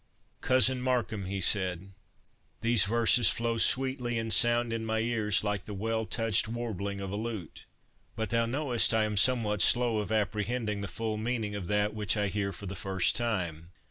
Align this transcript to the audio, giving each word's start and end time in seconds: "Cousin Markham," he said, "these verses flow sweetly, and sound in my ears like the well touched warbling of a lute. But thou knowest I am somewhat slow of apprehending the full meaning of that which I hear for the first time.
"Cousin 0.41 0.81
Markham," 0.81 1.25
he 1.27 1.39
said, 1.39 1.91
"these 2.61 2.85
verses 2.85 3.29
flow 3.29 3.57
sweetly, 3.59 4.17
and 4.17 4.33
sound 4.33 4.73
in 4.73 4.83
my 4.83 4.97
ears 4.97 5.43
like 5.43 5.65
the 5.65 5.75
well 5.75 6.07
touched 6.07 6.47
warbling 6.47 6.99
of 6.99 7.11
a 7.11 7.15
lute. 7.15 7.67
But 8.15 8.31
thou 8.31 8.47
knowest 8.47 8.95
I 8.95 9.03
am 9.03 9.15
somewhat 9.15 9.61
slow 9.61 9.97
of 9.99 10.11
apprehending 10.11 10.81
the 10.81 10.87
full 10.87 11.17
meaning 11.17 11.53
of 11.53 11.67
that 11.67 11.93
which 11.93 12.17
I 12.17 12.29
hear 12.29 12.51
for 12.51 12.65
the 12.65 12.73
first 12.73 13.15
time. 13.15 13.69